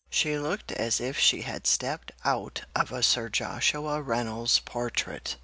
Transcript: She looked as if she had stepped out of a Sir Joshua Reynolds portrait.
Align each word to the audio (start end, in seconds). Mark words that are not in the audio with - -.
She 0.09 0.35
looked 0.39 0.71
as 0.71 0.99
if 0.99 1.19
she 1.19 1.43
had 1.43 1.67
stepped 1.67 2.11
out 2.25 2.63
of 2.75 2.91
a 2.91 3.03
Sir 3.03 3.29
Joshua 3.29 4.01
Reynolds 4.01 4.57
portrait. 4.57 5.35